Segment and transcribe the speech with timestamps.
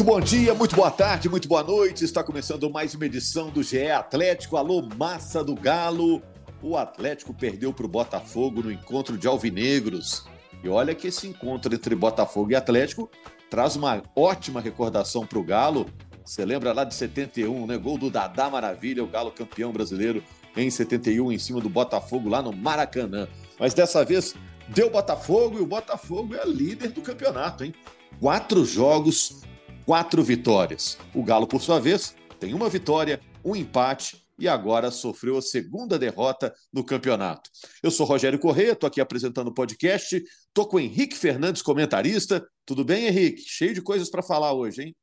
[0.00, 2.06] Muito bom dia, muito boa tarde, muito boa noite.
[2.06, 4.56] Está começando mais uma edição do GE Atlético.
[4.56, 6.22] Alô, massa do Galo.
[6.62, 10.24] O Atlético perdeu para o Botafogo no encontro de Alvinegros.
[10.64, 13.10] E olha que esse encontro entre Botafogo e Atlético
[13.50, 15.84] traz uma ótima recordação para o Galo.
[16.24, 17.76] Você lembra lá de 71, né?
[17.76, 20.24] Gol do Dadá Maravilha, o Galo campeão brasileiro
[20.56, 23.28] em 71, em cima do Botafogo lá no Maracanã.
[23.58, 24.34] Mas dessa vez
[24.66, 27.74] deu Botafogo e o Botafogo é líder do campeonato, hein?
[28.18, 29.42] Quatro jogos,
[29.90, 30.96] quatro vitórias.
[31.12, 35.98] O Galo, por sua vez, tem uma vitória, um empate e agora sofreu a segunda
[35.98, 37.50] derrota no campeonato.
[37.82, 40.14] Eu sou Rogério Corrêa, estou aqui apresentando o podcast,
[40.46, 42.48] estou com o Henrique Fernandes, comentarista.
[42.64, 43.42] Tudo bem, Henrique?
[43.42, 44.96] Cheio de coisas para falar hoje, hein?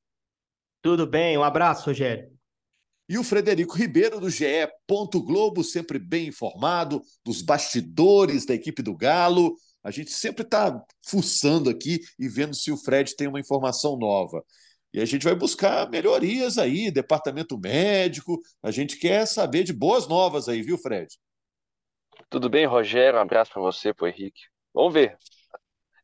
[0.82, 2.32] Tudo bem, um abraço, Rogério.
[3.10, 4.70] E o Frederico Ribeiro, do GE.
[5.16, 9.54] Globo, sempre bem informado dos bastidores da equipe do Galo.
[9.84, 14.42] A gente sempre está fuçando aqui e vendo se o Fred tem uma informação nova.
[14.94, 18.40] E a gente vai buscar melhorias aí, departamento médico.
[18.64, 21.08] A gente quer saber de boas novas aí, viu, Fred?
[22.30, 23.20] Tudo bem, Rogério?
[23.20, 24.42] Um abraço para você, pro Henrique.
[24.74, 25.18] Vamos ver.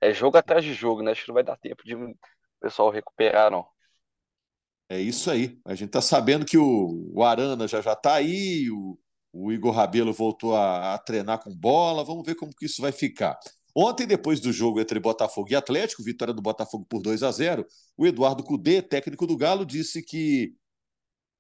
[0.01, 1.11] É jogo atrás de jogo, né?
[1.11, 2.15] Acho que não vai dar tempo de o
[2.59, 3.65] pessoal recuperar, não.
[4.89, 5.59] É isso aí.
[5.65, 8.99] A gente está sabendo que o, o Arana já já está aí, o,
[9.31, 12.03] o Igor Rabelo voltou a, a, treinar com bola.
[12.03, 13.37] Vamos ver como que isso vai ficar.
[13.75, 17.65] Ontem, depois do jogo entre Botafogo e Atlético, vitória do Botafogo por 2 a 0,
[17.97, 20.53] o Eduardo Cudê, técnico do Galo, disse que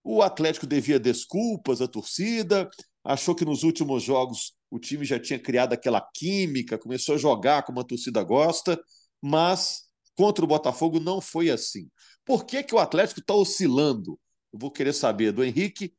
[0.03, 2.69] o Atlético devia desculpas à torcida,
[3.03, 7.63] achou que nos últimos jogos o time já tinha criado aquela química, começou a jogar
[7.63, 8.81] como a torcida gosta,
[9.21, 9.83] mas
[10.15, 11.89] contra o Botafogo não foi assim.
[12.25, 14.19] Por que, que o Atlético está oscilando?
[14.51, 15.93] Eu vou querer saber do Henrique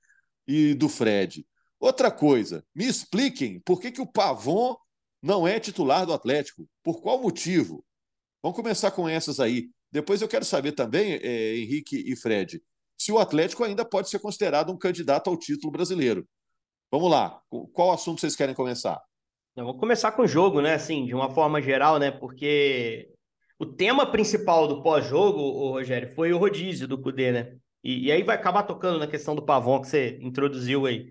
[0.47, 1.47] e do Fred.
[1.79, 4.77] Outra coisa, me expliquem por que, que o Pavon
[5.25, 6.69] não é titular do Atlético.
[6.83, 7.83] Por qual motivo?
[8.43, 9.71] Vamos começar com essas aí.
[9.91, 12.63] Depois eu quero saber também, é, Henrique e Fred,
[12.99, 16.29] se o Atlético ainda pode ser considerado um candidato ao título brasileiro.
[16.91, 17.41] Vamos lá.
[17.73, 19.01] Qual assunto vocês querem começar?
[19.57, 20.75] Eu vou começar com o jogo, né?
[20.75, 22.11] Assim, de uma forma geral, né?
[22.11, 23.09] Porque
[23.59, 27.57] o tema principal do pós-jogo, Rogério, foi o rodízio do Cudê, né?
[27.83, 31.11] E, e, aí vai acabar tocando na questão do Pavon que você introduziu aí.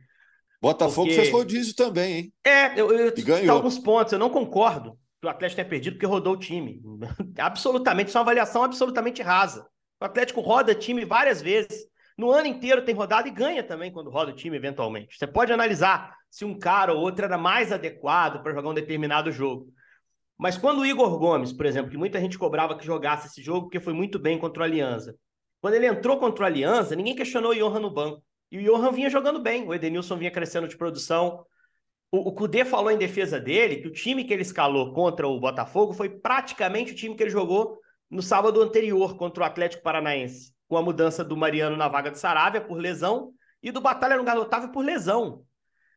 [0.64, 1.16] Botafogo porque...
[1.16, 2.34] fez rodízio também, hein?
[2.46, 3.14] É, eu, eu
[3.44, 4.14] e alguns pontos.
[4.14, 6.82] Eu não concordo que o Atlético tenha perdido porque rodou o time.
[7.38, 9.68] absolutamente, isso é uma avaliação absolutamente rasa.
[10.02, 11.86] O Atlético roda time várias vezes.
[12.18, 15.18] No ano inteiro tem rodado e ganha também quando roda o time, eventualmente.
[15.18, 19.34] Você pode analisar se um cara ou outro era mais adequado para jogar um determinado
[19.34, 19.68] jogo.
[20.38, 23.64] Mas quando o Igor Gomes, por exemplo, que muita gente cobrava que jogasse esse jogo
[23.64, 25.14] porque foi muito bem contra o Aliança.
[25.60, 28.24] Quando ele entrou contra o Aliança, ninguém questionou o Johan no banco.
[28.54, 31.44] E o Johan vinha jogando bem, o Edenilson vinha crescendo de produção.
[32.12, 35.40] O, o Kudê falou em defesa dele que o time que ele escalou contra o
[35.40, 37.80] Botafogo foi praticamente o time que ele jogou
[38.12, 42.20] no sábado anterior contra o Atlético Paranaense, com a mudança do Mariano na vaga de
[42.20, 45.44] Saravia por lesão e do Batalha no Galo por lesão.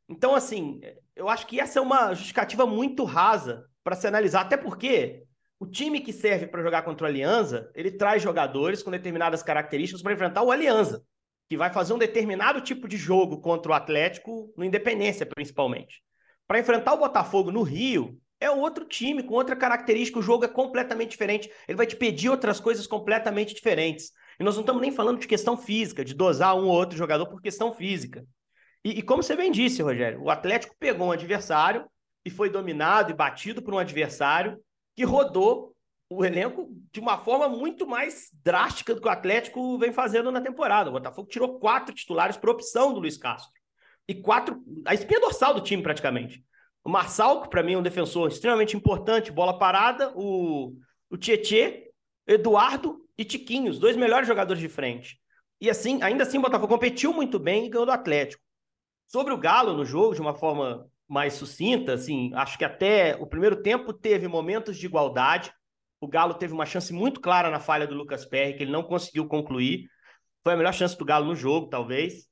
[0.08, 0.80] Então, assim,
[1.14, 5.24] eu acho que essa é uma justificativa muito rasa para se analisar, até porque
[5.60, 10.00] o time que serve para jogar contra o Aliança, ele traz jogadores com determinadas características
[10.00, 11.04] para enfrentar o Aliança
[11.48, 16.02] que vai fazer um determinado tipo de jogo contra o Atlético, no Independência, principalmente.
[16.46, 20.48] Para enfrentar o Botafogo no Rio, é outro time, com outra característica, o jogo é
[20.48, 21.50] completamente diferente.
[21.66, 24.12] Ele vai te pedir outras coisas completamente diferentes.
[24.38, 27.26] E nós não estamos nem falando de questão física, de dosar um ou outro jogador
[27.26, 28.24] por questão física.
[28.84, 31.86] E, e como você bem disse, Rogério, o Atlético pegou um adversário
[32.24, 34.58] e foi dominado e batido por um adversário
[34.94, 35.75] que rodou
[36.08, 40.40] o elenco de uma forma muito mais drástica do que o Atlético vem fazendo na
[40.40, 40.88] temporada.
[40.88, 43.52] O Botafogo tirou quatro titulares por opção do Luiz Castro.
[44.08, 44.62] E quatro.
[44.84, 46.44] A espinha dorsal do time, praticamente.
[46.84, 50.12] O Marçal, que para mim é um defensor extremamente importante, bola parada.
[50.14, 50.76] O,
[51.10, 51.90] o Tietê,
[52.26, 55.18] Eduardo e Tiquinho, os dois melhores jogadores de frente.
[55.60, 58.42] E assim, ainda assim, o Botafogo competiu muito bem e ganhou do Atlético.
[59.06, 63.26] Sobre o Galo no jogo, de uma forma mais sucinta, assim, acho que até o
[63.26, 65.52] primeiro tempo teve momentos de igualdade.
[66.00, 68.82] O Galo teve uma chance muito clara na falha do Lucas Perry, que ele não
[68.82, 69.88] conseguiu concluir.
[70.42, 72.26] Foi a melhor chance do Galo no jogo, talvez.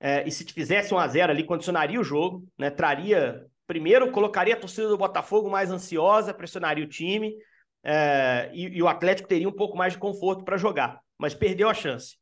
[0.00, 2.70] É, e se fizesse um a 0 ali, condicionaria o jogo, né?
[2.70, 3.46] Traria.
[3.66, 7.34] Primeiro, colocaria a torcida do Botafogo mais ansiosa, pressionaria o time.
[7.82, 11.68] é, e, e, o Atlético teria um pouco mais de conforto para jogar, mas perdeu
[11.68, 12.16] a chance.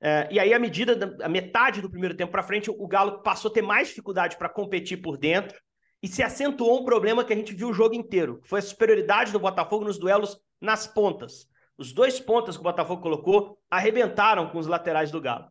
[0.00, 3.50] É, e aí, à medida da metade do primeiro tempo para frente, o Galo passou
[3.50, 5.56] a ter mais dificuldade para competir por dentro
[6.02, 8.62] e se acentuou um problema que a gente viu o jogo inteiro, que foi a
[8.62, 11.48] superioridade do Botafogo nos duelos nas pontas.
[11.78, 15.46] Os dois pontas que o Botafogo colocou arrebentaram com os laterais do Galo.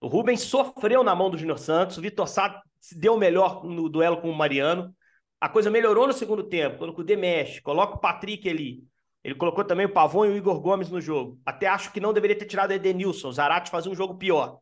[0.00, 3.88] O Rubens sofreu na mão do Júnior Santos, o Vitor Sá se deu melhor no
[3.88, 4.94] duelo com o Mariano.
[5.40, 7.16] A coisa melhorou no segundo tempo, quando o Cudê
[7.62, 8.84] coloca o Patrick ali,
[9.22, 11.38] ele colocou também o Pavon e o Igor Gomes no jogo.
[11.44, 13.28] Até acho que não deveria ter tirado o Edenilson.
[13.28, 14.58] O Zarate fazia um jogo pior.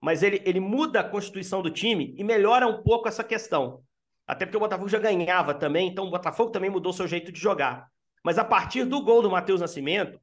[0.00, 3.82] Mas ele, ele muda a constituição do time e melhora um pouco essa questão.
[4.26, 7.40] Até porque o Botafogo já ganhava também, então o Botafogo também mudou seu jeito de
[7.40, 7.88] jogar.
[8.24, 10.20] Mas a partir do gol do Matheus Nascimento,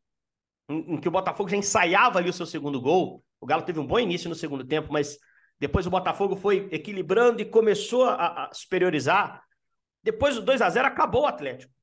[0.70, 3.80] em, em, que o Botafogo já ensaiava ali o seu segundo gol, o Galo teve
[3.80, 5.18] um bom início no segundo tempo, mas
[5.60, 9.44] depois o Botafogo foi equilibrando e começou a, a superiorizar.
[10.02, 11.74] Depois do 2 a 0 acabou o Atlético.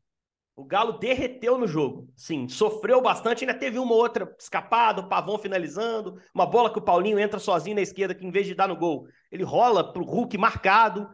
[0.57, 2.09] O Galo derreteu no jogo.
[2.17, 6.83] Sim, sofreu bastante, ainda teve uma outra escapada, o Pavão finalizando, uma bola que o
[6.83, 10.03] Paulinho entra sozinho na esquerda, que em vez de dar no gol, ele rola pro
[10.03, 11.11] Hulk marcado.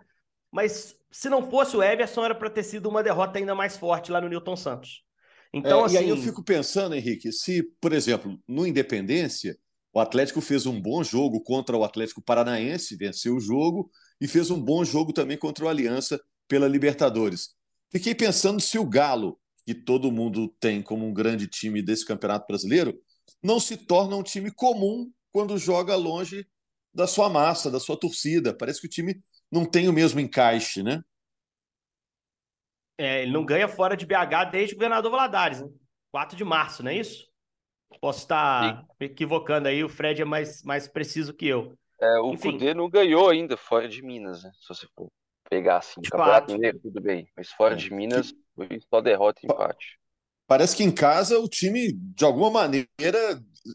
[0.52, 4.12] Mas se não fosse o Everson, era para ter sido uma derrota ainda mais forte
[4.12, 5.02] lá no Newton Santos.
[5.52, 5.94] Então, é, assim...
[5.94, 9.56] E aí eu assim fico pensando, Henrique, se, por exemplo, no Independência,
[9.93, 13.90] o Atlético fez um bom jogo contra o Atlético Paranaense, venceu o jogo,
[14.20, 17.50] e fez um bom jogo também contra o Aliança pela Libertadores.
[17.90, 22.46] Fiquei pensando se o Galo, que todo mundo tem como um grande time desse Campeonato
[22.46, 22.98] Brasileiro,
[23.43, 26.46] não se torna um time comum quando joga longe
[26.94, 28.55] da sua massa, da sua torcida.
[28.55, 29.22] Parece que o time
[29.52, 31.04] não tem o mesmo encaixe, né?
[32.99, 35.69] É, ele não ganha fora de BH desde o governador Valadares, né?
[36.10, 37.26] 4 de março, não é isso?
[38.00, 38.87] Posso estar Sim.
[39.00, 41.76] equivocando aí, o Fred é mais, mais preciso que eu.
[42.00, 42.52] É, o Enfim.
[42.52, 44.50] Cudê não ganhou ainda fora de Minas, né?
[44.60, 45.08] Se você for
[45.49, 47.28] pegar assim, de Campeonato Mineiro, tudo bem.
[47.37, 49.98] Mas fora de Minas, foi só derrota e empate.
[50.46, 52.88] Parece que em casa o time, de alguma maneira,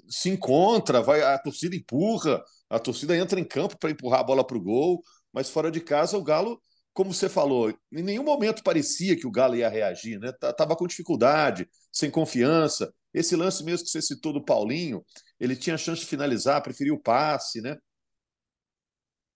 [0.10, 4.46] se encontra, vai, a torcida empurra, a torcida entra em campo para empurrar a bola
[4.46, 5.02] para o gol,
[5.34, 6.62] mas fora de casa o Galo,
[6.94, 10.32] como você falou, em nenhum momento parecia que o Galo ia reagir, né?
[10.58, 12.92] Tava com dificuldade, sem confiança.
[13.14, 15.04] Esse lance mesmo que você citou do Paulinho,
[15.40, 17.78] ele tinha chance de finalizar, preferiu o passe, né?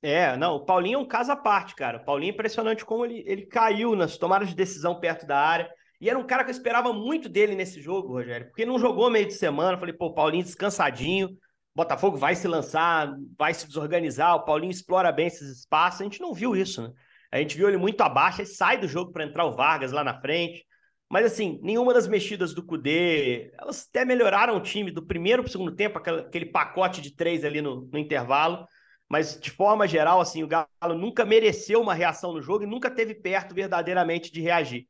[0.02, 2.00] É, não, o Paulinho é um caso à parte, cara.
[2.00, 5.70] O Paulinho é impressionante como ele, ele caiu nas tomadas de decisão perto da área.
[6.00, 9.12] E era um cara que eu esperava muito dele nesse jogo, Rogério, porque não jogou
[9.12, 9.78] meio de semana.
[9.78, 11.30] Falei, pô, Paulinho descansadinho,
[11.76, 16.02] Botafogo vai se lançar, vai se desorganizar, o Paulinho explora bem esses espaços.
[16.02, 16.92] A gente não viu isso, né?
[17.32, 20.04] A gente viu ele muito abaixo, ele sai do jogo para entrar o Vargas lá
[20.04, 20.66] na frente.
[21.10, 25.50] Mas assim, nenhuma das mexidas do Cudê, elas até melhoraram o time do primeiro para
[25.50, 28.66] o segundo tempo, aquele pacote de três ali no, no intervalo
[29.12, 32.90] mas de forma geral, assim, o Galo nunca mereceu uma reação no jogo e nunca
[32.90, 34.88] teve perto verdadeiramente de reagir.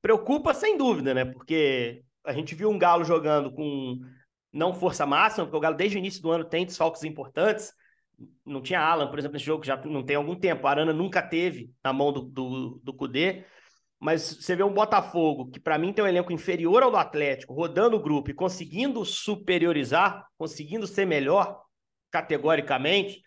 [0.00, 1.24] Preocupa sem dúvida, né?
[1.24, 3.98] Porque a gente viu um Galo jogando com
[4.54, 7.72] não força máxima, porque o Galo desde o início do ano tem desfalques importantes.
[8.46, 10.66] Não tinha Alan, por exemplo, nesse jogo, já não tem algum tempo.
[10.66, 13.44] A Arana nunca teve na mão do, do, do Cudê.
[13.98, 17.54] Mas você vê um Botafogo, que para mim tem um elenco inferior ao do Atlético,
[17.54, 21.62] rodando o grupo e conseguindo superiorizar, conseguindo ser melhor
[22.10, 23.24] categoricamente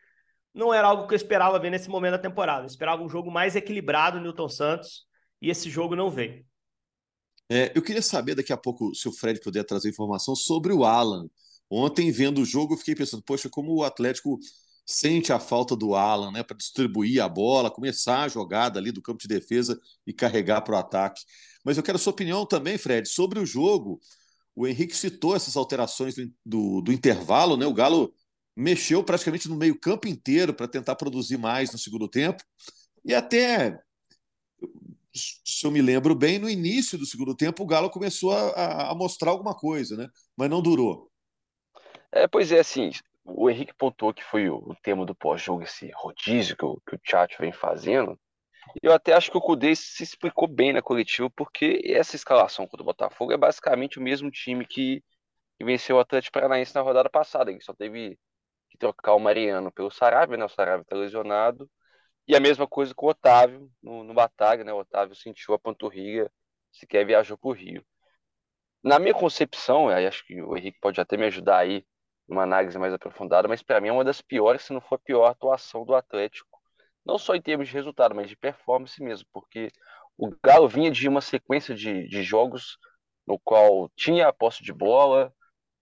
[0.58, 2.64] não era algo que eu esperava ver nesse momento da temporada.
[2.64, 5.06] Eu esperava um jogo mais equilibrado, Newton Santos,
[5.40, 6.44] e esse jogo não veio.
[7.50, 10.84] É, eu queria saber daqui a pouco se o Fred puder trazer informação sobre o
[10.84, 11.30] Alan.
[11.70, 14.40] Ontem, vendo o jogo, eu fiquei pensando, poxa, como o Atlético
[14.86, 19.02] sente a falta do Alan, né, para distribuir a bola, começar a jogada ali do
[19.02, 21.22] campo de defesa e carregar para o ataque.
[21.64, 24.00] Mas eu quero a sua opinião também, Fred, sobre o jogo.
[24.56, 27.66] O Henrique citou essas alterações do, do, do intervalo, né?
[27.66, 28.14] O Galo
[28.56, 32.42] mexeu praticamente no meio-campo inteiro para tentar produzir mais no segundo tempo.
[33.06, 33.78] E até,
[35.14, 38.96] se eu me lembro bem, no início do segundo tempo, o Galo começou a, a
[38.96, 40.08] mostrar alguma coisa, né?
[40.36, 41.12] mas não durou.
[42.12, 42.92] É, pois é, assim,
[43.24, 46.96] o Henrique pontuou que foi o, o tema do pós-jogo, esse rodízio que o, que
[46.96, 47.00] o
[47.40, 48.18] vem fazendo.
[48.82, 52.82] Eu até acho que o Cudê se explicou bem na coletiva, porque essa escalação contra
[52.82, 55.04] o Botafogo é basicamente o mesmo time que,
[55.58, 58.18] que venceu o Atlético Paranaense na rodada passada, que só teve
[58.70, 60.46] que trocar o Mariano pelo Sarabia, né?
[60.46, 61.70] O Sarabia está lesionado.
[62.28, 64.74] E a mesma coisa com o Otávio no, no Batalha, né?
[64.74, 66.32] O Otávio sentiu a panturrilha,
[66.72, 67.86] sequer viajou para o Rio.
[68.84, 71.86] Na minha concepção, aí acho que o Henrique pode até me ajudar aí
[72.28, 75.00] numa análise mais aprofundada, mas para mim é uma das piores, se não for a
[75.00, 76.60] pior atuação do Atlético.
[77.06, 79.72] Não só em termos de resultado, mas de performance mesmo, porque
[80.18, 82.78] o Galo vinha de uma sequência de, de jogos
[83.26, 85.34] no qual tinha a posse de bola,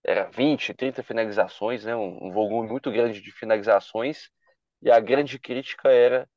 [0.04, 1.96] era 20, 30 finalizações, né?
[1.96, 4.30] um, um volume muito grande de finalizações,
[4.80, 6.28] e a grande crítica era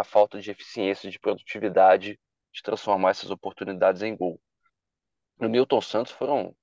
[0.00, 2.18] a falta de eficiência, de produtividade,
[2.52, 4.40] de transformar essas oportunidades em gol.
[5.38, 6.54] no Newton Santos foram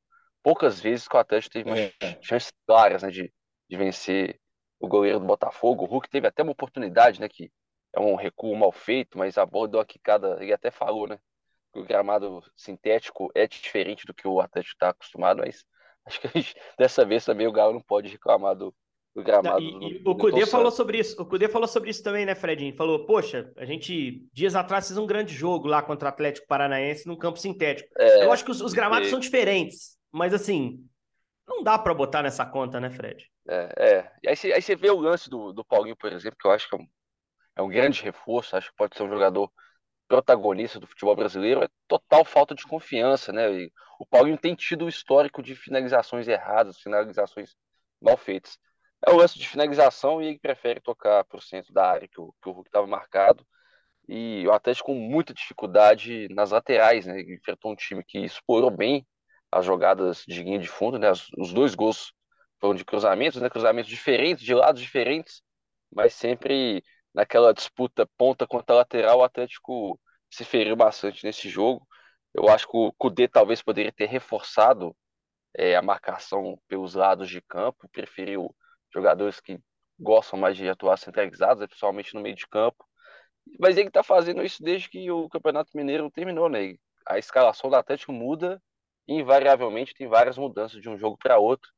[0.42, 1.94] poucas vezes que o Atlético teve é.
[2.22, 3.34] chances claras né, de,
[3.70, 4.40] de vencer
[4.80, 5.86] o goleiro do Botafogo.
[5.86, 7.30] O Hulk teve até uma oportunidade, né?
[7.30, 7.52] Que
[7.94, 11.18] é um recuo mal feito, mas a bola deu uma quicada, ele até falou, né?
[11.72, 15.64] Que o gramado sintético é diferente do que o Atlético está acostumado, mas
[16.06, 18.76] acho que gente, dessa vez também o Galo não pode reclamar do,
[19.16, 19.62] do gramado.
[19.62, 21.22] E, e o Cudê falou sobre isso.
[21.22, 22.76] O Cudê falou sobre isso também, né, Fredinho?
[22.76, 27.08] Falou, poxa, a gente dias atrás fez um grande jogo lá contra o Atlético Paranaense
[27.08, 27.90] num campo sintético.
[27.98, 30.80] É, Eu acho que os, os gramados são diferentes, mas assim,
[31.48, 33.30] não dá para botar nessa conta, né, Fred?
[33.48, 34.12] É, é.
[34.24, 36.52] E aí você, aí você vê o lance do, do Paulinho, por exemplo, que eu
[36.52, 36.88] acho que é um,
[37.58, 39.52] é um grande reforço, acho que pode ser um jogador
[40.08, 43.52] protagonista do futebol brasileiro, é total falta de confiança, né?
[43.52, 47.56] E o Paulinho tem tido o histórico de finalizações erradas, finalizações
[48.02, 48.58] mal feitas.
[49.06, 52.20] É o lance de finalização e ele prefere tocar para o centro da área que
[52.22, 53.46] o, que o Hulk estava marcado.
[54.08, 57.22] E o Atlético com muita dificuldade nas laterais, né?
[57.22, 59.06] Enfrentou um time que explorou bem
[59.52, 61.12] as jogadas de linha de fundo, né?
[61.38, 62.14] Os, dois gols
[62.60, 63.50] foram de cruzamentos, né?
[63.50, 65.42] Cruzamentos diferentes, de lados diferentes,
[65.92, 66.84] mas sempre
[67.14, 71.88] naquela disputa ponta contra lateral, o Atlético se feriu bastante nesse jogo.
[72.34, 74.96] Eu acho que o Cudê talvez poderia ter reforçado
[75.56, 78.54] é, a marcação pelos lados de campo, preferiu
[78.94, 79.60] jogadores que
[80.00, 82.84] gostam mais de atuar centralizados, principalmente no meio de campo.
[83.60, 86.76] Mas ele está fazendo isso desde que o Campeonato Mineiro terminou, né?
[87.06, 88.62] A escalação do Atlético muda
[89.08, 91.70] invariavelmente tem várias mudanças de um jogo para outro.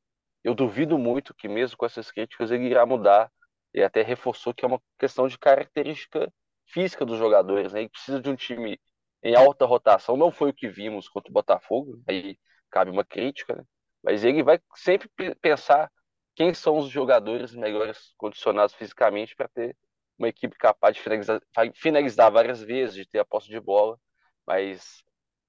[0.44, 3.30] Eu duvido muito que, mesmo com essas críticas, ele irá mudar.
[3.74, 6.32] E até reforçou que é uma questão de característica
[6.66, 7.72] física dos jogadores.
[7.72, 7.80] Né?
[7.80, 8.80] Ele precisa de um time
[9.22, 10.16] em alta rotação.
[10.16, 12.38] Não foi o que vimos contra o Botafogo, aí
[12.70, 13.64] cabe uma crítica, né?
[14.02, 15.08] mas ele vai sempre
[15.40, 15.90] pensar
[16.36, 19.74] quem são os jogadores melhores condicionados fisicamente para ter
[20.18, 21.40] uma equipe capaz de finalizar,
[21.74, 23.98] finalizar várias vezes, de ter a posse de bola.
[24.46, 25.02] Mas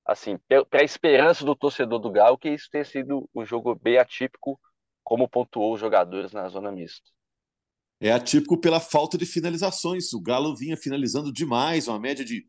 [0.06, 3.98] assim, para a esperança do torcedor do Galo, que isso tenha sido um jogo bem
[3.98, 4.60] atípico,
[5.04, 7.12] como pontuou os jogadores na zona mista.
[8.00, 10.14] É atípico pela falta de finalizações.
[10.14, 12.46] O Galo vinha finalizando demais, uma média de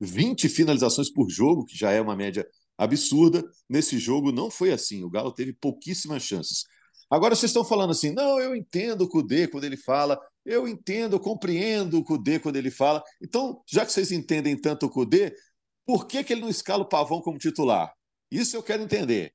[0.00, 2.46] 20 finalizações por jogo, que já é uma média
[2.78, 3.44] absurda.
[3.68, 5.04] Nesse jogo não foi assim.
[5.04, 6.64] O Galo teve pouquíssimas chances.
[7.12, 11.16] Agora vocês estão falando assim, não, eu entendo o Cudê quando ele fala, eu entendo,
[11.16, 13.02] eu compreendo o Cudê quando ele fala.
[13.20, 15.30] Então, já que vocês entendem tanto o Cudê,
[15.84, 17.92] por que, que ele não escala o Pavão como titular?
[18.30, 19.34] Isso eu quero entender.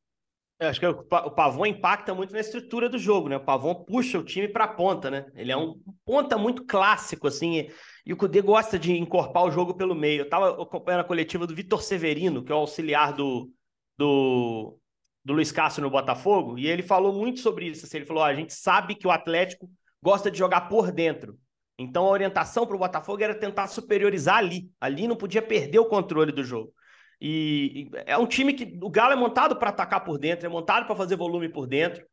[0.60, 3.38] Eu acho que o Pavão impacta muito na estrutura do jogo, né?
[3.38, 5.28] O Pavão puxa o time para a ponta, né?
[5.36, 7.70] Ele é um ponta muito clássico, assim,
[8.04, 10.22] e o Cudê gosta de encorpar o jogo pelo meio.
[10.22, 13.52] Eu estava acompanhando a coletiva do Vitor Severino, que é o auxiliar do,
[13.96, 14.80] do,
[15.28, 17.86] do Luiz Castro no Botafogo, e ele falou muito sobre isso.
[17.86, 19.70] Assim, ele falou: a gente sabe que o Atlético
[20.02, 21.38] gosta de jogar por dentro.
[21.78, 24.72] Então a orientação para o Botafogo era tentar superiorizar ali.
[24.80, 26.74] Ali não podia perder o controle do jogo.
[27.20, 30.50] E, e é um time que o Galo é montado para atacar por dentro, é
[30.50, 32.06] montado para fazer volume por dentro.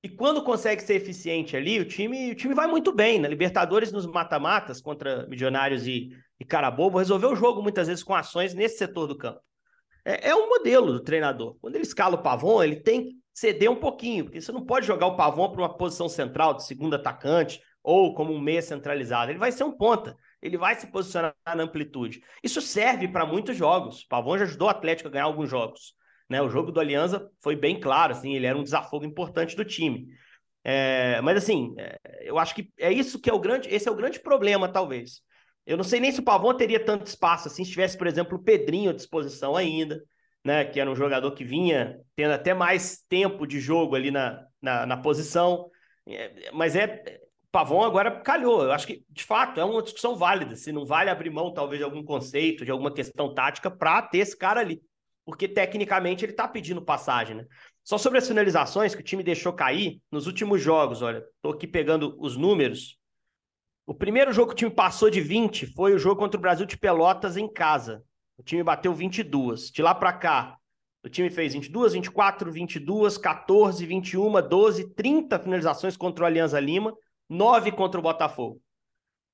[0.00, 3.18] E quando consegue ser eficiente ali, o time, o time vai muito bem.
[3.18, 8.14] Na Libertadores, nos mata-matas contra Milionários e, e Carabobo, resolveu o jogo muitas vezes com
[8.14, 9.40] ações nesse setor do campo.
[10.04, 11.56] É, é um modelo do treinador.
[11.60, 14.86] Quando ele escala o Pavon, ele tem que ceder um pouquinho, porque você não pode
[14.86, 19.30] jogar o Pavon para uma posição central de segundo atacante ou como um meia centralizado.
[19.30, 20.16] Ele vai ser um ponta.
[20.42, 22.22] Ele vai se posicionar na amplitude.
[22.42, 24.02] Isso serve para muitos jogos.
[24.02, 25.94] O Pavão já ajudou o Atlético a ganhar alguns jogos.
[26.28, 26.40] Né?
[26.40, 30.06] O jogo do Aliança foi bem claro, assim, ele era um desafogo importante do time.
[30.62, 33.90] É, mas assim, é, eu acho que é isso que é o grande, esse é
[33.90, 35.22] o grande problema, talvez.
[35.70, 38.36] Eu não sei nem se o Pavão teria tanto espaço assim, se tivesse, por exemplo,
[38.36, 40.02] o Pedrinho à disposição ainda,
[40.44, 40.64] né?
[40.64, 44.84] Que era um jogador que vinha tendo até mais tempo de jogo ali na, na,
[44.84, 45.70] na posição.
[46.08, 47.20] É, mas é,
[47.52, 48.64] Pavon agora calhou.
[48.64, 50.56] Eu acho que, de fato, é uma discussão válida.
[50.56, 54.18] Se não vale abrir mão, talvez, de algum conceito, de alguma questão tática, para ter
[54.18, 54.82] esse cara ali.
[55.24, 57.46] Porque, tecnicamente, ele está pedindo passagem, né?
[57.84, 61.68] Só sobre as finalizações que o time deixou cair nos últimos jogos, olha, estou aqui
[61.68, 62.98] pegando os números.
[63.90, 66.64] O primeiro jogo que o time passou de 20 foi o jogo contra o Brasil
[66.64, 68.04] de Pelotas em casa.
[68.38, 69.68] O time bateu 22.
[69.68, 70.56] De lá para cá,
[71.04, 76.94] o time fez 22, 24, 22, 14, 21, 12, 30 finalizações contra o Alianza Lima
[77.28, 78.62] nove contra o Botafogo.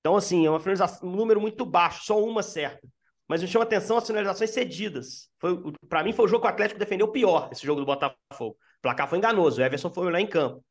[0.01, 2.89] Então, assim, é uma finalização, um número muito baixo, só uma certa.
[3.29, 5.29] Mas me chama atenção as finalizações cedidas.
[5.87, 8.57] Para mim, foi o jogo que o Atlético defendeu pior, esse jogo do Botafogo.
[8.79, 10.65] O placar foi enganoso, o Everson foi lá em campo.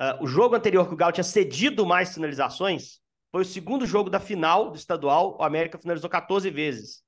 [0.00, 4.08] Uh, o jogo anterior que o Galo tinha cedido mais finalizações foi o segundo jogo
[4.08, 5.36] da final do estadual.
[5.38, 7.02] O América finalizou 14 vezes.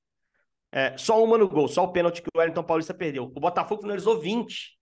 [0.70, 3.24] É, só uma no gol, só o pênalti que o Wellington Paulista perdeu.
[3.24, 4.78] O Botafogo finalizou 20.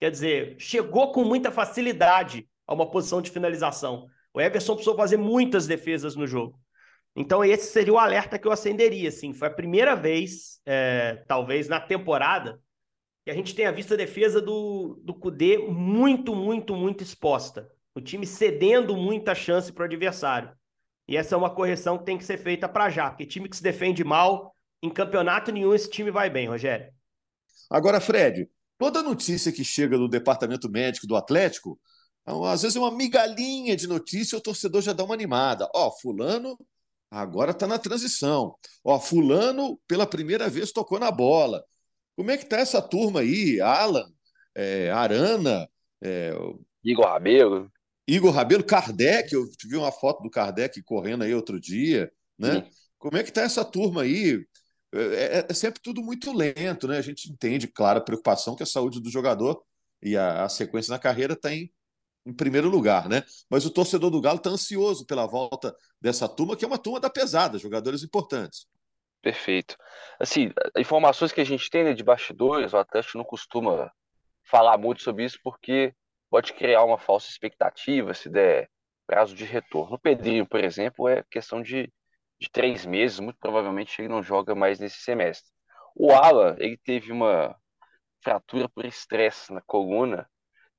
[0.00, 4.06] Quer dizer, chegou com muita facilidade a uma posição de finalização.
[4.32, 6.58] O Everson precisou fazer muitas defesas no jogo.
[7.14, 9.08] Então, esse seria o alerta que eu acenderia.
[9.08, 9.32] Assim.
[9.32, 12.60] Foi a primeira vez, é, talvez, na temporada,
[13.24, 17.70] que a gente tenha visto a defesa do, do Cudê muito, muito, muito exposta.
[17.94, 20.52] O time cedendo muita chance para o adversário.
[21.08, 23.56] E essa é uma correção que tem que ser feita para já, porque time que
[23.56, 26.92] se defende mal, em campeonato nenhum esse time vai bem, Rogério.
[27.70, 28.48] Agora, Fred,
[28.78, 31.78] toda notícia que chega do departamento médico do Atlético,
[32.26, 35.68] às vezes é uma migalhinha de notícia, o torcedor já dá uma animada.
[35.74, 36.58] Ó, fulano
[37.08, 38.56] agora está na transição.
[38.84, 41.64] Ó, fulano pela primeira vez tocou na bola.
[42.16, 43.60] Como é que tá essa turma aí?
[43.60, 44.10] Alan,
[44.54, 45.68] é, Arana,
[46.02, 46.32] é,
[46.82, 47.70] Igor Rabelo.
[48.06, 52.62] Igor Rabelo, Kardec, eu vi uma foto do Kardec correndo aí outro dia, né?
[52.62, 52.70] Sim.
[52.98, 54.44] Como é que tá essa turma aí?
[54.92, 56.98] É, é, é, sempre tudo muito lento, né?
[56.98, 59.62] A gente entende, claro, a preocupação que a saúde do jogador
[60.00, 61.70] e a, a sequência na carreira está em,
[62.24, 63.24] em primeiro lugar, né?
[63.50, 67.00] Mas o torcedor do Galo está ansioso pela volta dessa turma, que é uma turma
[67.00, 68.66] da pesada, jogadores importantes.
[69.20, 69.76] Perfeito.
[70.20, 73.90] Assim, informações que a gente tem né, de bastidores, o Atlético não costuma
[74.44, 75.92] falar muito sobre isso porque
[76.30, 78.68] pode criar uma falsa expectativa se der
[79.06, 79.96] prazo de retorno.
[79.96, 81.92] O Pedrinho, por exemplo, é questão de,
[82.40, 85.50] de três meses, muito provavelmente ele não joga mais nesse semestre.
[85.94, 87.56] O Alan, ele teve uma
[88.22, 90.28] fratura por estresse na coluna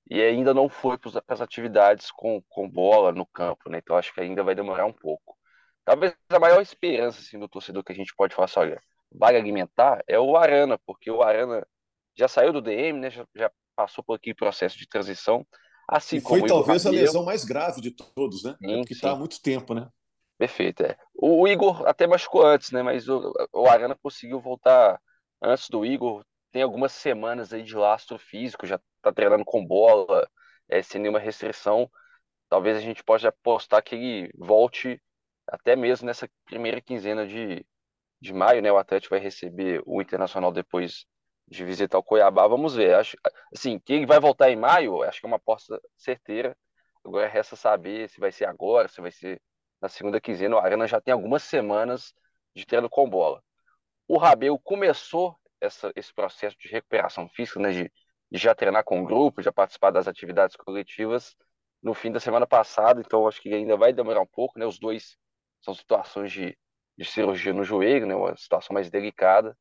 [0.10, 3.80] e ainda não foi para as atividades com, com bola no campo, né?
[3.80, 5.38] Então acho que ainda vai demorar um pouco.
[5.86, 9.36] Talvez a maior esperança assim, do torcedor que a gente pode falar assim, olha, vai
[9.38, 11.66] alimentar é o Arana, porque o Arana
[12.16, 13.10] já saiu do DM, né?
[13.10, 15.46] Já, já passou por aquele processo de transição.
[15.88, 18.58] Assim e foi talvez a lesão mais grave de todos, né?
[18.60, 19.88] Sim, é porque está há muito tempo, né?
[20.38, 20.98] Perfeito, é.
[21.16, 22.82] O, o, Igor até machucou antes, né?
[22.82, 25.00] Mas o, o Arana conseguiu voltar
[25.42, 26.26] antes do Igor.
[26.52, 30.28] Tem algumas semanas aí de lastro físico, já tá treinando com bola,
[30.68, 31.90] é, sem nenhuma restrição.
[32.50, 35.02] Talvez a gente possa apostar que ele volte
[35.48, 37.66] até mesmo nessa primeira quinzena de,
[38.20, 38.72] de maio, né?
[38.72, 41.06] O Atlético vai receber o Internacional depois
[41.48, 42.48] de visitar o Cuiabá.
[42.48, 42.96] Vamos ver.
[42.96, 43.18] Acho,
[43.54, 46.56] assim, que ele vai voltar em maio, acho que é uma aposta certeira.
[47.04, 49.42] Agora resta saber se vai ser agora, se vai ser
[49.82, 50.56] na segunda quinzena.
[50.56, 52.14] O Arana já tem algumas semanas
[52.56, 53.42] de treino com bola.
[54.08, 57.72] O Rabeu começou essa, esse processo de recuperação física, né?
[57.72, 57.92] De,
[58.32, 61.36] de já treinar com o grupo, já participar das atividades coletivas
[61.82, 64.66] no fim da semana passada, então acho que ainda vai demorar um pouco, né?
[64.66, 65.18] Os dois
[65.62, 66.58] são situações de,
[66.98, 69.58] de cirurgia no joelho, né, uma situação mais delicada.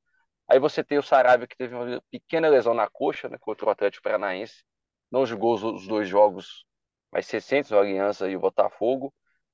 [0.48, 3.70] Aí você tem o Sarabia, que teve uma pequena lesão na coxa, né, contra o
[3.70, 4.64] Atlético Paranaense,
[5.10, 6.64] não jogou os, dois jogos
[7.12, 9.12] mais recentes, o Aliança e o Botafogo.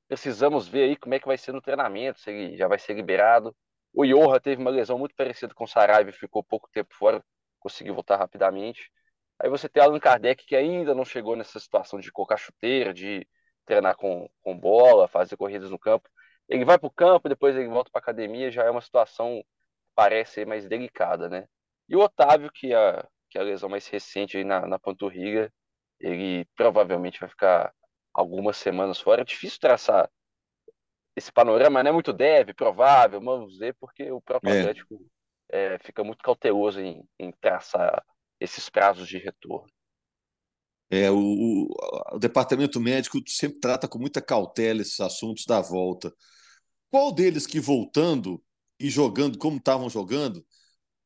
[0.09, 2.95] Precisamos ver aí como é que vai ser no treinamento, se ele já vai ser
[2.95, 3.57] liberado.
[3.93, 7.25] O Iorra teve uma lesão muito parecida com o Saraiva, ficou pouco tempo fora,
[7.61, 8.91] conseguiu voltar rapidamente.
[9.39, 13.27] Aí você tem Allan Kardec, que ainda não chegou nessa situação de colocar chuteira, de
[13.65, 16.09] treinar com, com bola, fazer corridas no campo.
[16.49, 19.43] Ele vai para o campo, depois ele volta para academia, já é uma situação
[19.95, 21.47] parece ser mais delicada, né?
[21.89, 25.53] E o Otávio, que é, que é a lesão mais recente aí na, na panturrilha,
[26.01, 27.73] ele provavelmente vai ficar
[28.13, 29.23] algumas semanas fora.
[29.23, 30.11] É difícil traçar
[31.17, 34.61] esse panorama, não é muito deve, provável, vamos ver, porque o próprio é.
[34.61, 35.05] Atlético
[35.51, 38.05] é, fica muito cauteloso em, em traçar
[38.41, 39.71] esses prazos de retorno.
[40.91, 41.69] É, o, o,
[42.13, 46.13] o, departamento médico sempre trata com muita cautela esses assuntos da volta.
[46.91, 48.43] Qual deles que voltando
[48.83, 50.45] e jogando como estavam jogando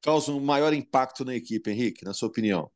[0.02, 2.70] causa um maior impacto na equipe, Henrique, na sua opinião?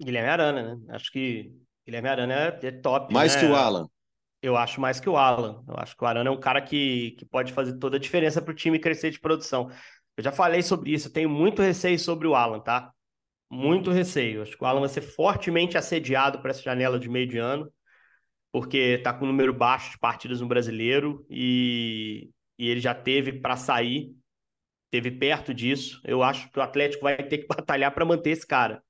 [0.00, 0.84] Guilherme Arana, né?
[0.90, 1.52] Acho que
[1.84, 3.12] Guilherme Arana é, é top.
[3.12, 3.40] Mais né?
[3.40, 3.88] que o Alan.
[4.42, 5.64] Eu acho mais que o Alan.
[5.66, 8.42] Eu acho que o Arana é um cara que, que pode fazer toda a diferença
[8.42, 9.70] para o time crescer de produção.
[10.16, 12.92] Eu já falei sobre isso, eu tenho muito receio sobre o Alan, tá?
[13.50, 14.42] muito receio.
[14.42, 17.70] Acho que o Alan vai ser fortemente assediado para essa janela de meio de ano,
[18.52, 23.32] porque está com um número baixo de partidas no brasileiro e, e ele já teve
[23.32, 24.14] para sair,
[24.90, 26.00] teve perto disso.
[26.04, 28.82] Eu acho que o Atlético vai ter que batalhar para manter esse cara.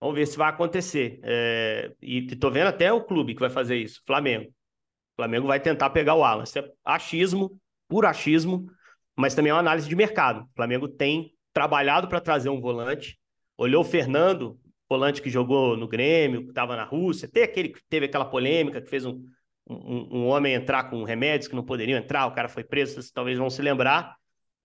[0.00, 1.20] Vamos ver se vai acontecer.
[1.22, 4.48] É, e estou vendo até o clube que vai fazer isso, Flamengo.
[4.48, 6.44] O Flamengo vai tentar pegar o Alan.
[6.44, 8.68] Isso é achismo, puro achismo,
[9.16, 10.42] mas também é uma análise de mercado.
[10.42, 13.16] O Flamengo tem trabalhado para trazer um volante
[13.56, 17.80] olhou o Fernando, volante que jogou no Grêmio, que estava na Rússia, tem aquele que
[17.88, 19.24] teve aquela polêmica que fez um,
[19.66, 23.10] um, um, homem entrar com remédios que não poderiam entrar, o cara foi preso, vocês
[23.10, 24.16] talvez vão se lembrar,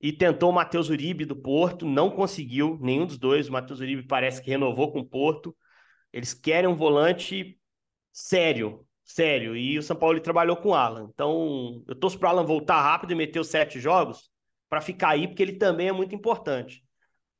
[0.01, 4.07] e tentou o Matheus Uribe do Porto, não conseguiu, nenhum dos dois, o Matheus Uribe
[4.07, 5.55] parece que renovou com o Porto,
[6.11, 7.57] eles querem um volante
[8.11, 12.31] sério, sério, e o São Paulo trabalhou com o Alan, então eu torço para o
[12.31, 14.29] Alan voltar rápido e meter os sete jogos,
[14.69, 16.83] para ficar aí, porque ele também é muito importante.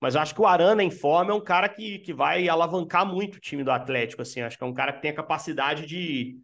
[0.01, 3.05] Mas eu acho que o Arana em forma é um cara que, que vai alavancar
[3.05, 4.21] muito o time do Atlético.
[4.21, 4.41] Assim.
[4.41, 6.39] Acho que é um cara que tem a capacidade de,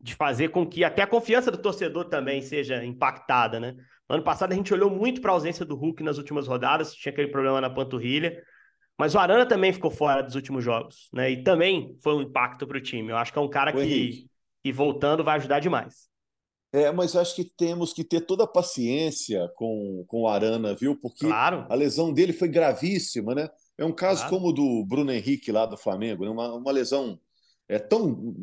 [0.00, 3.58] de fazer com que até a confiança do torcedor também seja impactada.
[3.58, 3.74] Né?
[4.08, 7.12] ano passado a gente olhou muito para a ausência do Hulk nas últimas rodadas, tinha
[7.12, 8.42] aquele problema na panturrilha.
[8.98, 11.30] Mas o Arana também ficou fora dos últimos jogos, né?
[11.30, 13.10] E também foi um impacto para o time.
[13.10, 14.26] Eu acho que é um cara que,
[14.62, 16.08] que voltando vai ajudar demais.
[16.72, 20.96] É, mas acho que temos que ter toda a paciência com, com o Arana, viu?
[21.00, 21.64] Porque claro.
[21.68, 23.48] a lesão dele foi gravíssima, né?
[23.78, 24.34] É um caso claro.
[24.34, 26.30] como o do Bruno Henrique lá do Flamengo, né?
[26.30, 27.18] uma, uma lesão
[27.68, 28.34] é tão.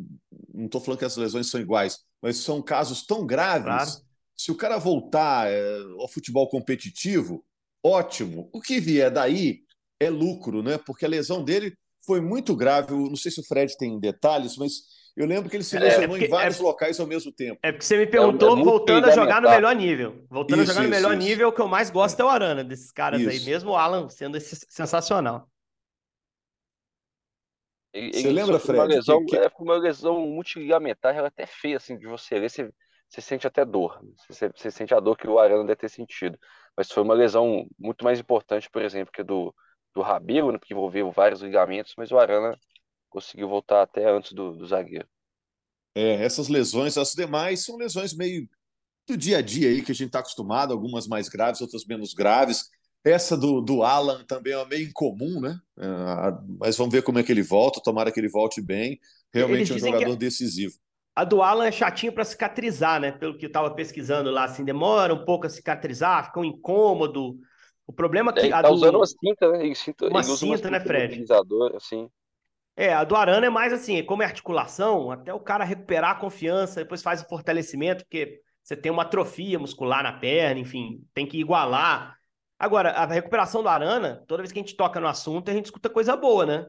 [0.54, 3.66] Não estou falando que as lesões são iguais, mas são casos tão graves.
[3.66, 4.06] Claro.
[4.38, 7.44] Se o cara voltar é, ao futebol competitivo,
[7.84, 8.50] ótimo.
[8.54, 9.62] O que vier daí
[10.00, 10.78] é lucro, né?
[10.78, 12.92] Porque a lesão dele foi muito grave.
[12.92, 14.74] Eu não sei se o Fred tem detalhes, mas
[15.16, 17.32] eu lembro que ele se é, lesionou é porque, em vários é, locais ao mesmo
[17.32, 17.58] tempo.
[17.64, 20.26] É porque você me perguntou é, voltando a jogar no melhor nível.
[20.30, 22.28] Voltando isso, a jogar no melhor isso, nível, o que eu mais gosto é o
[22.28, 23.30] Arana, desses caras isso.
[23.30, 24.58] aí, mesmo o Alan sendo esse
[27.96, 28.80] Você lembra, Fred?
[28.80, 29.38] Uma lesão, que...
[29.38, 32.70] É uma lesão multiligamentar, ela é até feia assim de você ler, você,
[33.08, 34.02] você sente até dor.
[34.30, 36.38] Você, você sente a dor que o Arana deve ter sentido.
[36.76, 39.56] Mas foi uma lesão muito mais importante, por exemplo, que do,
[39.94, 42.60] do Rabelo, né, porque envolveu vários ligamentos, mas o Arana
[43.10, 45.08] conseguiu voltar até antes do, do zagueiro.
[45.96, 48.50] É, essas lesões, as demais são lesões meio
[49.08, 52.14] do dia a dia aí que a gente está acostumado, algumas mais graves, outras menos
[52.14, 52.70] graves.
[53.06, 55.60] Essa do, do Alan também é meio incomum, né?
[55.78, 55.86] É,
[56.60, 57.80] mas vamos ver como é que ele volta.
[57.80, 59.00] Tomara que ele volte bem.
[59.32, 60.74] Realmente é um jogador decisivo.
[61.16, 63.12] A do Alan é chatinho para cicatrizar, né?
[63.12, 67.38] Pelo que eu estava pesquisando lá, assim, demora um pouco a cicatrizar, fica um incômodo.
[67.86, 68.40] O problema é que.
[68.40, 68.74] É, ele tá do...
[68.74, 69.66] usando uma cinta, né?
[69.66, 71.24] Ele cinta, uma, cinta, uma cinta, né, Fred?
[71.76, 72.10] Assim.
[72.76, 76.20] É, a do Arana é mais assim, como é articulação, até o cara recuperar a
[76.20, 81.26] confiança, depois faz o fortalecimento, porque você tem uma atrofia muscular na perna, enfim, tem
[81.26, 82.15] que igualar.
[82.58, 85.66] Agora, a recuperação do Arana, toda vez que a gente toca no assunto, a gente
[85.66, 86.66] escuta coisa boa, né?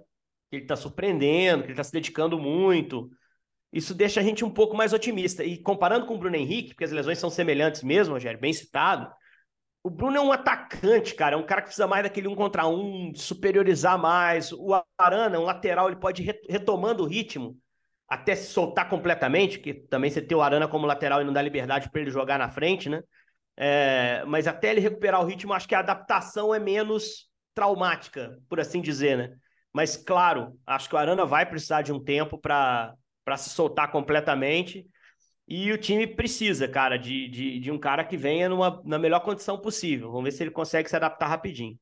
[0.51, 3.09] Que ele tá surpreendendo, que ele tá se dedicando muito.
[3.73, 5.45] Isso deixa a gente um pouco mais otimista.
[5.45, 9.11] E comparando com o Bruno Henrique, porque as lesões são semelhantes mesmo, Rogério, bem citado,
[9.87, 12.67] o Bruno é um atacante, cara, é um cara que precisa mais daquele um contra
[12.67, 14.51] um, superiorizar mais.
[14.51, 17.57] O Arana, um lateral, ele pode ir retomando o ritmo
[18.09, 21.41] até se soltar completamente, porque também você tem o Arana como lateral e não dá
[21.41, 23.01] liberdade para ele jogar na frente, né?
[23.57, 28.61] É, mas até ele recuperar o ritmo, acho que a adaptação é menos traumática, por
[28.61, 29.37] assim dizer, né?
[29.73, 32.97] Mas claro, acho que o Arana vai precisar de um tempo para
[33.37, 34.87] se soltar completamente.
[35.49, 39.21] E o time precisa, cara, de, de, de um cara que venha numa, na melhor
[39.21, 40.11] condição possível.
[40.11, 41.79] Vamos ver se ele consegue se adaptar rapidinho.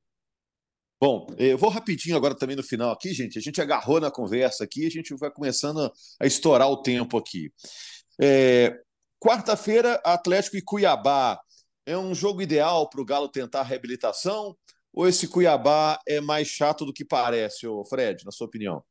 [1.00, 3.38] Bom, eu vou rapidinho agora também no final aqui, gente.
[3.38, 7.50] A gente agarrou na conversa aqui, a gente vai começando a estourar o tempo aqui.
[8.20, 8.78] É,
[9.24, 11.40] Quarta-feira, Atlético e Cuiabá.
[11.87, 14.57] É um jogo ideal para o Galo tentar a reabilitação?
[14.92, 18.83] Ou esse Cuiabá é mais chato do que parece, Fred, na sua opinião?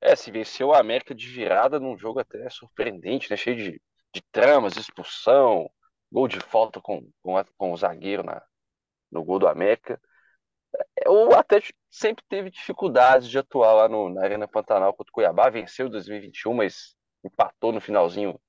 [0.00, 3.36] É, se venceu o América de virada num jogo até surpreendente, né?
[3.36, 5.70] Cheio de, de tramas, expulsão,
[6.10, 8.42] gol de falta com, com, a, com o zagueiro na,
[9.10, 10.00] no gol do América.
[10.96, 15.14] É, o Atlético sempre teve dificuldades de atuar lá no, na Arena Pantanal contra o
[15.14, 18.40] Cuiabá, venceu em 2021, mas empatou no finalzinho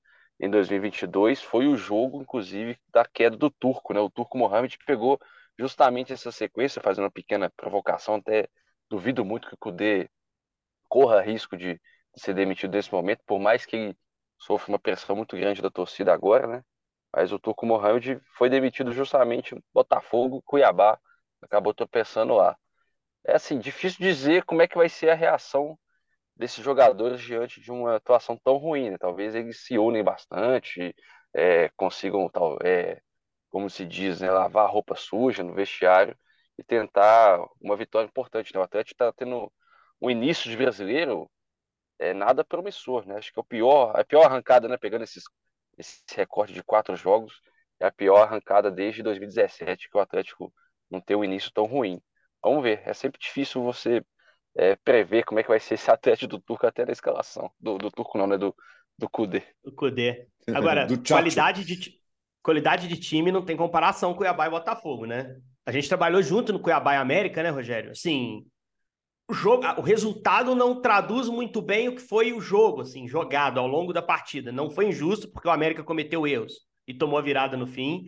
[0.44, 1.42] em 2022.
[1.42, 4.00] Foi o jogo, inclusive, da queda do Turco, né?
[4.00, 5.18] O Turco Mohamed pegou
[5.58, 8.48] justamente essa sequência, fazendo uma pequena provocação, até
[8.88, 10.10] duvido muito que o Cudê
[10.88, 13.96] corra risco de, de ser demitido nesse momento, por mais que ele
[14.38, 16.64] sofra uma pressão muito grande da torcida agora, né?
[17.12, 20.98] Mas o Turco Mohamed foi demitido justamente Botafogo, Cuiabá,
[21.42, 22.56] acabou tropeçando lá.
[23.24, 25.78] É assim, difícil dizer como é que vai ser a reação
[26.36, 28.90] desses jogadores diante de uma atuação tão ruim.
[28.90, 28.98] Né?
[28.98, 30.94] Talvez eles se unem bastante,
[31.32, 33.00] é, consigam, tal, é,
[33.50, 36.16] como se diz, né, lavar a roupa suja no vestiário
[36.58, 38.52] e tentar uma vitória importante.
[38.54, 38.60] Né?
[38.60, 39.52] O Atlético está tendo
[40.00, 41.30] o início de brasileiro
[41.98, 43.16] é nada promissor, né?
[43.16, 44.76] Acho que é o pior, a pior arrancada, né?
[44.76, 45.24] Pegando esses,
[45.78, 47.40] esse recorde de quatro jogos,
[47.80, 50.52] é a pior arrancada desde 2017 que o Atlético
[50.90, 52.00] não tem um início tão ruim.
[52.42, 54.04] Vamos ver, é sempre difícil você
[54.56, 57.50] é, prever como é que vai ser esse Atlético do Turco até na escalação.
[57.60, 58.38] Do, do Turco não, né?
[58.38, 58.54] Do,
[58.96, 59.42] do Cudê.
[59.64, 60.28] Do Cudê.
[60.54, 62.00] Agora, qualidade, de,
[62.42, 65.36] qualidade de time não tem comparação com Cuiabá e Botafogo, né?
[65.66, 67.90] A gente trabalhou junto no Cuiabá e América, né, Rogério?
[67.90, 68.44] Assim,
[69.28, 73.58] o jogo, o resultado não traduz muito bem o que foi o jogo, assim, jogado
[73.58, 74.52] ao longo da partida.
[74.52, 76.52] Não foi injusto porque o América cometeu erros
[76.86, 78.04] e tomou a virada no fim,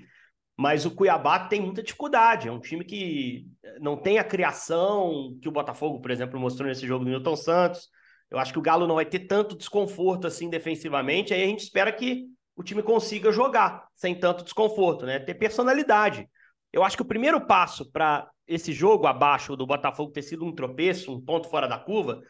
[0.56, 2.48] mas o Cuiabá tem muita dificuldade.
[2.48, 3.46] É um time que
[3.78, 7.88] não tem a criação que o Botafogo, por exemplo, mostrou nesse jogo do Milton Santos.
[8.30, 11.34] Eu acho que o Galo não vai ter tanto desconforto assim defensivamente.
[11.34, 12.24] Aí a gente espera que
[12.56, 15.18] o time consiga jogar sem tanto desconforto, né?
[15.18, 16.26] Ter personalidade.
[16.72, 20.54] Eu acho que o primeiro passo para esse jogo abaixo do Botafogo ter sido um
[20.54, 22.22] tropeço, um ponto fora da curva,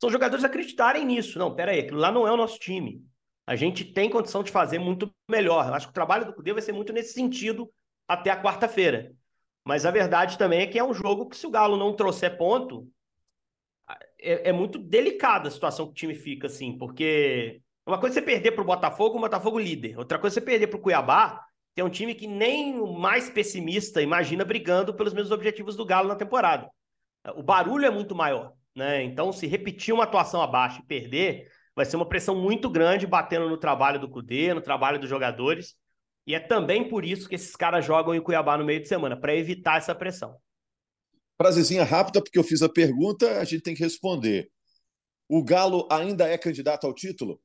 [0.00, 1.38] são jogadores acreditarem nisso.
[1.38, 3.02] Não, pera aí, aquilo lá não é o nosso time.
[3.46, 5.66] A gente tem condição de fazer muito melhor.
[5.68, 7.70] Eu acho que o trabalho do Cudê vai ser muito nesse sentido
[8.08, 9.12] até a quarta-feira.
[9.64, 12.36] Mas a verdade também é que é um jogo que, se o Galo não trouxer
[12.36, 12.88] ponto,
[14.18, 18.20] é, é muito delicada a situação que o time fica, assim, porque uma coisa é
[18.20, 19.98] você perder para o Botafogo, o Botafogo líder.
[19.98, 22.92] Outra coisa é você perder para o Cuiabá, que é um time que nem o
[22.92, 26.70] mais pessimista imagina brigando pelos mesmos objetivos do Galo na temporada.
[27.36, 29.02] O barulho é muito maior, né?
[29.02, 33.48] Então, se repetir uma atuação abaixo e perder, vai ser uma pressão muito grande batendo
[33.48, 35.74] no trabalho do Cudê, no trabalho dos jogadores.
[36.26, 39.16] E é também por isso que esses caras jogam em Cuiabá no meio de semana,
[39.16, 40.38] para evitar essa pressão.
[41.36, 44.48] Frasezinha rápida, porque eu fiz a pergunta, a gente tem que responder.
[45.28, 47.40] O Galo ainda é candidato ao título?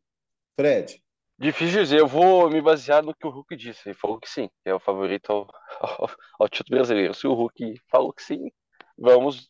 [0.56, 1.02] Fred?
[1.38, 3.90] Difícil dizer, eu vou me basear no que o Hulk disse.
[3.90, 5.48] Ele falou que sim, que é o favorito ao,
[5.80, 7.14] ao, ao título brasileiro.
[7.14, 8.52] Se o Hulk falou que sim,
[8.98, 9.50] vamos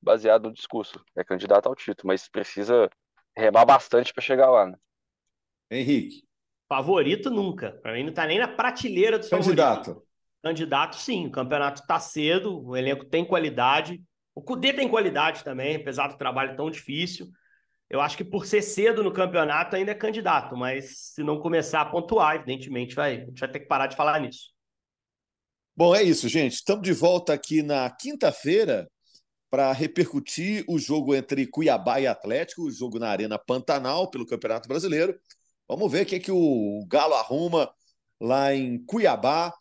[0.00, 1.04] basear no discurso.
[1.16, 2.88] É candidato ao título, mas precisa
[3.36, 4.76] remar bastante para chegar lá, né?
[5.70, 6.24] Henrique.
[6.68, 7.72] Favorito nunca.
[7.82, 9.86] Para mim não tá nem na prateleira do Candidato.
[9.86, 10.06] Favorito.
[10.42, 11.26] Candidato, sim.
[11.26, 14.02] O campeonato tá cedo, o elenco tem qualidade.
[14.34, 17.28] O Cudê tem qualidade também, apesar do trabalho tão difícil.
[17.88, 21.82] Eu acho que por ser cedo no campeonato ainda é candidato, mas se não começar
[21.82, 24.52] a pontuar, evidentemente vai, a gente vai ter que parar de falar nisso.
[25.76, 26.54] Bom, é isso, gente.
[26.54, 28.88] Estamos de volta aqui na quinta-feira
[29.54, 34.68] para repercutir o jogo entre Cuiabá e Atlético, o jogo na Arena Pantanal pelo Campeonato
[34.68, 35.16] Brasileiro.
[35.68, 37.72] Vamos ver o que, é que o Galo arruma
[38.20, 39.54] lá em Cuiabá,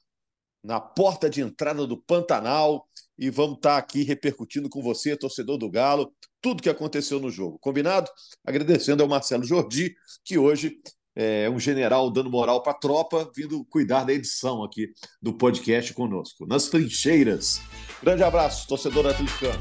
[0.63, 2.89] na porta de entrada do Pantanal.
[3.19, 7.29] E vamos estar tá aqui repercutindo com você, torcedor do Galo, tudo que aconteceu no
[7.29, 7.60] jogo.
[7.60, 8.10] Combinado?
[8.43, 9.93] Agradecendo ao Marcelo Jordi,
[10.25, 10.75] que hoje
[11.15, 14.89] é um general dando moral para a tropa, vindo cuidar da edição aqui
[15.21, 16.45] do podcast conosco.
[16.45, 17.62] Nas trincheiras.
[18.02, 19.60] Grande abraço, torcedor atleticano.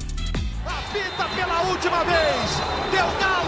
[0.64, 2.92] Apita pela última vez.
[2.92, 3.41] Deu.